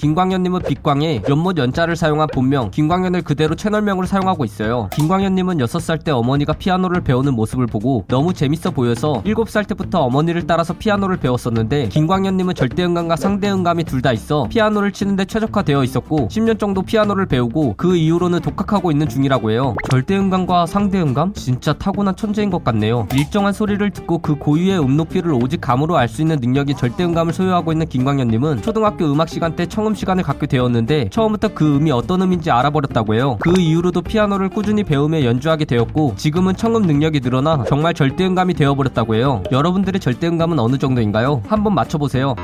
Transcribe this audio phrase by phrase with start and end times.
[0.00, 4.88] 김광연님은 빛광에 연못 연자를 사용한 본명 김광연을 그대로 채널명으로 사용하고 있어요.
[4.94, 10.72] 김광연님은 6살 때 어머니가 피아노를 배우는 모습을 보고 너무 재밌어 보여서 7살 때부터 어머니를 따라서
[10.72, 17.26] 피아노를 배웠었는데 김광연님은 절대음감과 상대음감이 둘 다 있어 피아노를 치는데 최적화되어 있었고 10년 정도 피아노를
[17.26, 19.74] 배우고 그 이후로는 독학하고 있는 중이라고 해요.
[19.90, 21.34] 절대음감과 상대음감?
[21.34, 23.06] 진짜 타고난 천재인 것 같네요.
[23.12, 27.86] 일정한 소리를 듣고 그 고유의 음높이를 오직 감으로 알 수 있는 능력인 절대음감을 소유하고 있는
[27.86, 33.14] 김광연님은 초등학교 음악 시간 때 청음 시간을 갖게 되었는데 처음부터 그 음이 어떤 음인지 알아버렸다고
[33.14, 33.36] 해요.
[33.40, 39.42] 그 이후로도 피아노를 꾸준히 배우며 연주하게 되었고 지금은 청음 능력이 늘어나 정말 절대음감이 되어버렸다고 해요.
[39.50, 41.42] 여러분들의 절대음감은 어느 정도인가요?
[41.48, 42.34] 한번 맞춰보세요.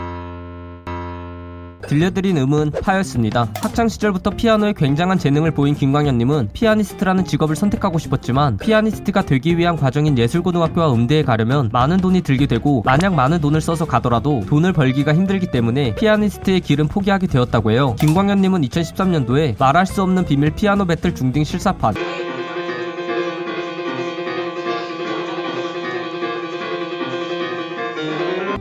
[1.86, 3.48] 들려드린 음은 파였습니다.
[3.62, 10.18] 학창 시절부터 피아노에 굉장한 재능을 보인 김광현님은 피아니스트라는 직업을 선택하고 싶었지만 피아니스트가 되기 위한 과정인
[10.18, 15.50] 예술고등학교와 음대에 가려면 많은 돈이 들게 되고 만약 많은 돈을 써서 가더라도 돈을 벌기가 힘들기
[15.50, 17.96] 때문에 피아니스트의 길은 포기하게 되었다고 해요.
[17.98, 21.94] 김광현님은 2013년도에 말할 수 없는 비밀 피아노 배틀 중딩 실사판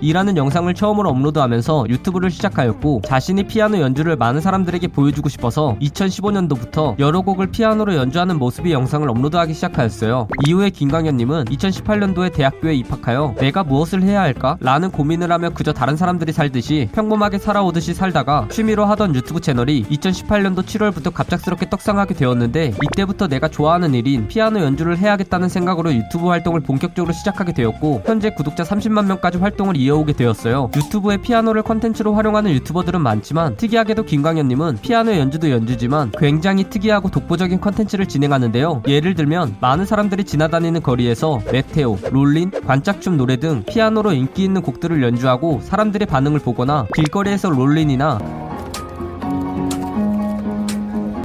[0.06, 7.22] 이라는 영상을 처음으로 업로드하면서 유튜브를 시작하였고 자신이 피아노 연주를 많은 사람들에게 보여주고 싶어서 2015년도부터 여러
[7.22, 10.28] 곡을 피아노로 연주하는 모습의 영상을 업로드하기 시작하였어요.
[10.45, 14.58] 이후에 김광연님은 2018년도에 대학교에 입학하여 내가 무엇을 해야 할까?
[14.59, 20.66] 라는 고민을 하며 그저 다른 사람들이 살듯이 평범하게 살아오듯이 살다가 취미로 하던 유튜브 채널이 2018년도
[20.66, 27.11] 7월부터 갑작스럽게 떡상하게 되었는데 이때부터 내가 좋아하는 일인 피아노 연주를 해야겠다는 생각으로 유튜브 활동을 본격적으로
[27.11, 30.69] 시작하게 되었고 현재 구독자 30만 명까지 활동을 이어 오게 되었어요.
[30.75, 38.07] 유튜브에 피아노를 컨텐츠로 활용하는 유튜버들은 많지만 특이하게도 김광연님은 피아노 연주도 연주지만 굉장히 특이하고 독보적인 컨텐츠를
[38.07, 38.83] 진행하는데요.
[38.87, 45.02] 예를 들면 많은 사람들이 지나다니는 거리에서 메테오, 롤린, 관짝춤 노래 등 피아노로 인기 있는 곡들을
[45.02, 48.19] 연주하고 사람들의 반응을 보거나 길거리에서 롤린이나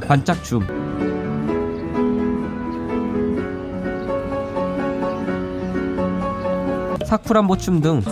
[0.06, 0.80] 관짝춤
[7.05, 8.02] 사쿠란보춤 등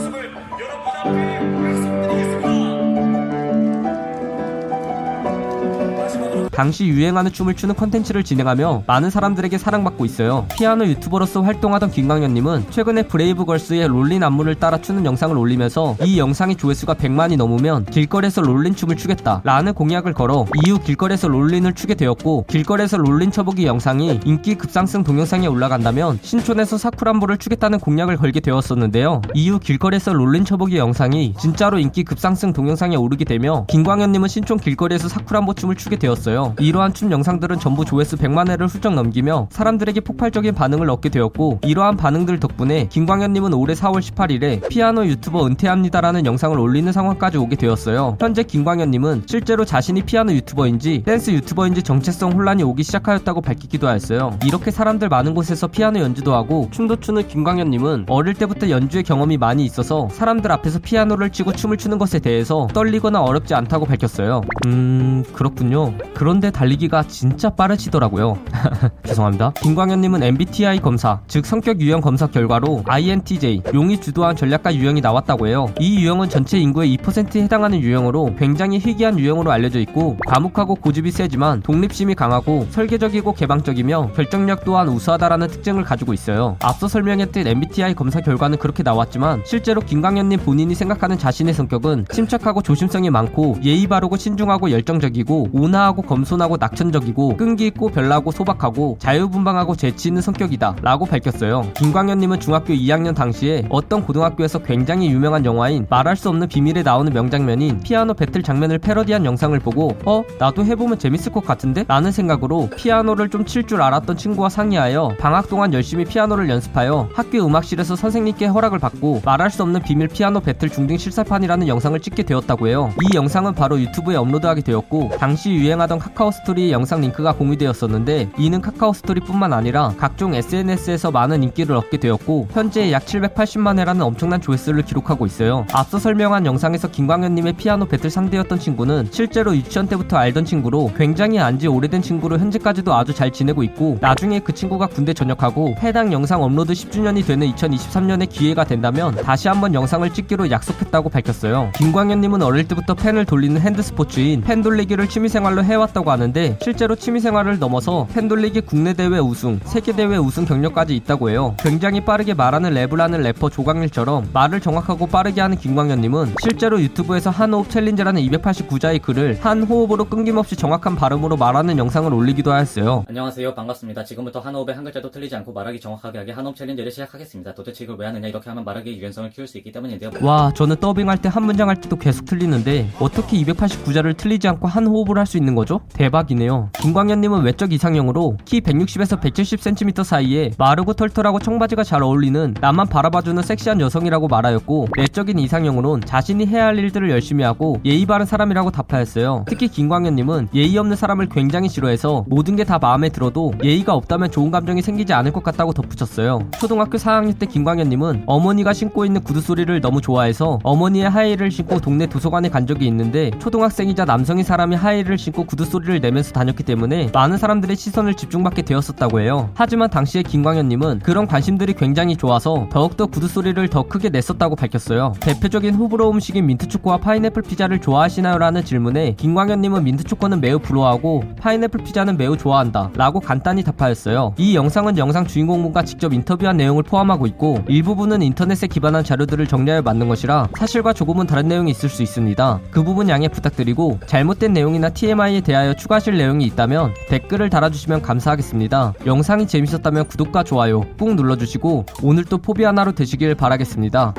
[6.59, 10.45] 당시 유행하는 춤을 추는 컨텐츠를 진행하며 많은 사람들에게 사랑받고 있어요.
[10.57, 16.95] 피아노 유튜버로서 활동하던 김광연님은 최근에 브레이브걸스의 롤린 안무를 따라 추는 영상을 올리면서 이 영상의 조회수가
[16.95, 22.97] 100만이 넘으면 길거리에서 롤린 춤을 추겠다 라는 공약을 걸어 이후 길거리에서 롤린을 추게 되었고 길거리에서
[22.97, 29.23] 롤린 춰보기 영상이 인기 급상승 동영상에 올라간다면 신촌에서 사쿠란보를 추겠다는 공약을 걸게 되었었는데요.
[29.33, 35.55] 이후 길거리에서 롤린 춰보기 영상이 진짜로 인기 급상승 동영상에 오르게 되며 김광연님은 신촌 길거리에서 사쿠란보
[35.55, 36.55] 춤을 추게 되었어 요.
[36.59, 41.97] 이러한 춤 영상들은 전부 조회수 100만 회를 훌쩍 넘기며 사람들에게 폭발적인 반응을 얻게 되었고 이러한
[41.97, 48.17] 반응들 덕분에 김광연님은 올해 4월 18일에 피아노 유튜버 은퇴합니다라는 영상을 올리는 상황까지 오게 되었어요.
[48.21, 54.39] 현재 김광연님은 실제로 자신이 피아노 유튜버인지 댄스 유튜버인지 정체성 혼란이 오기 시작하였다고 밝히기도 하였어요.
[54.45, 59.65] 이렇게 사람들 많은 곳에서 피아노 연주도 하고 춤도 추는 김광연님은 어릴 때부터 연주의 경험이 많이
[59.65, 64.43] 있어서 사람들 앞에서 피아노를 치고 춤을 추는 것에 대해서 떨리거나 어렵지 않다고 밝혔어요.
[64.67, 65.93] 음 그렇군요.
[66.15, 68.39] 그런 그런데 달리기가 진짜 빠르시더라고요.
[69.05, 69.51] 죄송합니다.
[69.61, 75.69] 김광연님은 MBTI 검사, 즉 성격 유형 검사 결과로 INTJ, 용의주도한 전략가 유형이 나왔다고 해요.
[75.81, 81.63] 이 유형은 전체 인구의 2%에 해당하는 유형으로 굉장히 희귀한 유형으로 알려져 있고 과묵하고 고집이 세지만
[81.63, 86.57] 독립심이 강하고 설계적이고 개방적이며 결정력 또한 우수하다라는 특징을 가지고 있어요.
[86.63, 93.11] 앞서 설명했듯 MBTI 검사 결과는 그렇게 나왔지만 실제로 김광연님 본인이 생각하는 자신의 성격은 침착하고 조심성이
[93.11, 100.09] 많고 예의 바르고 신중하고 열정적이고 온화하고 검 겸손하고 낙천적이고 끈기 있고 별나고 소박하고 자유분방하고 재치
[100.09, 101.63] 있는 성격이다 라고 밝혔어요.
[101.75, 107.81] 김광연님은 중학교 2학년 당시에 어떤 고등학교에서 굉장히 유명한 영화인 말할 수 없는 비밀에 나오는 명장면인
[107.81, 110.23] 피아노 배틀 장면을 패러디한 영상을 보고 어?
[110.39, 111.85] 나도 해보면 재밌을 것 같은데?
[111.89, 117.45] 라는 생각으로 피아노를 좀 칠 줄 알았던 친구와 상의하여 방학 동안 열심히 피아노를 연습하여 학교
[117.47, 122.69] 음악실에서 선생님께 허락을 받고 말할 수 없는 비밀 피아노 배틀 중딩 실사판이라는 영상을 찍게 되었다고
[122.69, 122.91] 해요.
[123.03, 128.61] 이 영상은 바로 유튜브에 업로드하게 되었고 당시 유행하던 카카 오 스토리 영상 링크가 공유되었었는데 이는
[128.61, 134.83] 카카오 스토리뿐만 아니라 각종 SNS에서 많은 인기를 얻게 되었고 현재 약 780만 회라는 엄청난 조회수를
[134.83, 135.67] 기록하고 있어요.
[135.73, 141.69] 앞서 설명한 영상에서 김광연님의 피아노 배틀 상대였던 친구는 실제로 유치원 때부터 알던 친구로 굉장히 안지
[141.69, 146.73] 오래된 친구로 현재까지도 아주 잘 지내고 있고 나중에 그 친구가 군대 전역하고 해당 영상 업로드
[146.73, 151.71] 10주년이 되는 2023년에 기회가 된다면 다시 한번 영상을 찍기로 약속했다고 밝혔어요.
[151.75, 158.07] 김광연님은 어릴 때부터 펜을 돌리는 핸드스포츠인 펜 돌리기를 취미생활로 해왔다 해왔다고 하는데 실제로 취미생활을 넘어서
[158.13, 161.55] 펜 돌리기 국내 대회 우승, 세계 대회 우승 경력까지 있다고 해요.
[161.59, 167.71] 굉장히 빠르게 말하는 랩을 하는 래퍼 조광일처럼 말을 정확하고 빠르게 하는 김광연님은 실제로 유튜브에서 한호흡
[167.71, 173.05] 챌린지라는 289자의 글을 한 호흡으로 끊김없이 정확한 발음으로 말하는 영상을 올리기도 하였어요.
[173.09, 173.55] 안녕하세요.
[173.55, 174.05] 반갑습니다.
[174.05, 177.55] 지금부터 한호흡에 한 글자도 틀리지 않고 말하기 정확하게 하기 한호흡 챌린지를 시작하겠습니다.
[177.55, 178.29] 도대체 이걸 왜 하느냐?
[178.29, 180.11] 이렇게 하면 말하기의 유연성을 키울 수 있기 때문인데요.
[180.23, 184.87] 와 저는 더빙할 때 한 문장 할 때도 계속 틀리는데 어떻게 289자를 틀리지 않고 한
[184.87, 185.83] 호흡을 할 수 있는 거죠?
[185.93, 186.71] 대박이네요.
[186.81, 193.81] 김광연님은 외적 이상형으로 키 160에서 170cm 사이에 마르고 털털하고 청바지가 잘 어울리는 나만 바라봐주는 섹시한
[193.81, 199.45] 여성이라고 말하였고 내적인 이상형으론 자신이 해야 할 일들을 열심히 하고 예의 바른 사람이라고 답하였어요.
[199.49, 204.51] 특히 김광연님은 예의 없는 사람을 굉장히 싫어해서 모든 게 다 마음에 들어도 예의가 없다면 좋은
[204.51, 206.41] 감정이 생기지 않을 것 같다고 덧붙였어요.
[206.61, 212.05] 초등학교 4학년 때 김광연님은 어머니가 신고 있는 구두 소리를 너무 좋아해서 어머니의 하이를 신고 동네
[212.07, 217.11] 도서관에 간 적이 있는데 초등학생이자 남성인 사람이 하이를 신고 구두 소리 를 내면서 다녔기 때문에
[217.13, 219.51] 많은 사람들의 시선을 집중받게 되었었다고 해요.
[219.55, 225.13] 하지만 당시에 김광현님은 그런 관심들이 굉장히 좋아서 더욱더 구두 소리를 더 크게 냈었다고 밝혔어요.
[225.21, 228.39] 대표적인 호불호 음식인 민트초코와 파인애플 피자를 좋아하시나요?
[228.39, 234.35] 라는 질문에 김광현님은 민트초코는 매우 부러워하고 파인애플 피자는 매우 좋아한다 라고 간단히 답하였어요.
[234.37, 240.09] 이 영상은 영상 주인공분과 직접 인터뷰한 내용을 포함하고 있고 일부분은 인터넷에 기반한 자료들을 정리하여 만든
[240.09, 242.61] 것이라 사실과 조금은 다른 내용이 있을 수 있습니다.
[242.71, 248.95] 그 부분 양해 부탁드리고 잘못된 내용이나 TMI에 대하여 추가하실 내용이 있다면 댓글을 달아주시면 감사하겠습니다.
[249.07, 254.15] 영상이 재밌었다면 구독과 좋아요 꾹 눌러주시고 오늘도 포비 하나로 되시길 바라겠습니다.